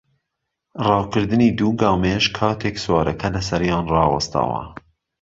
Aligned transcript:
ڕاکردنی 0.87 1.49
دوو 1.57 1.69
گامێش 1.81 2.25
کاتێک 2.37 2.75
سوارەکە 2.83 3.27
لەسەریان 3.35 3.85
ڕاوەستاوە 3.93 4.61